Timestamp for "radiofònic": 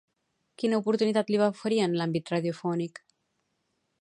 2.35-3.03